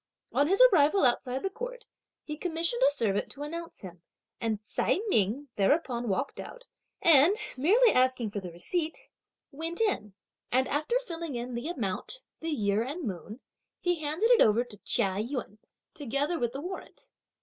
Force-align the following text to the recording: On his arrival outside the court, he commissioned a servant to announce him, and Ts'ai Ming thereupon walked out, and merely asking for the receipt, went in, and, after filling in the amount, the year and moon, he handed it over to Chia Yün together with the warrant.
On 0.33 0.47
his 0.47 0.59
arrival 0.73 1.05
outside 1.05 1.43
the 1.43 1.49
court, 1.51 1.85
he 2.23 2.35
commissioned 2.35 2.81
a 2.81 2.89
servant 2.89 3.29
to 3.33 3.43
announce 3.43 3.81
him, 3.81 4.01
and 4.39 4.59
Ts'ai 4.63 4.99
Ming 5.09 5.49
thereupon 5.57 6.09
walked 6.09 6.39
out, 6.39 6.65
and 7.03 7.35
merely 7.55 7.91
asking 7.93 8.31
for 8.31 8.39
the 8.39 8.49
receipt, 8.51 9.09
went 9.51 9.79
in, 9.79 10.15
and, 10.51 10.67
after 10.67 10.97
filling 11.07 11.35
in 11.35 11.53
the 11.53 11.67
amount, 11.69 12.17
the 12.39 12.49
year 12.49 12.81
and 12.81 13.03
moon, 13.03 13.41
he 13.79 13.99
handed 14.01 14.31
it 14.31 14.41
over 14.41 14.63
to 14.63 14.77
Chia 14.77 15.17
Yün 15.19 15.59
together 15.93 16.39
with 16.39 16.53
the 16.53 16.61
warrant. 16.61 17.05